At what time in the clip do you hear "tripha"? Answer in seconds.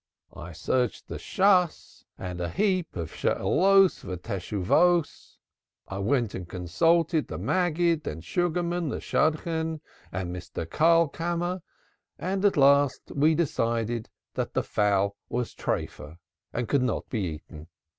15.53-16.17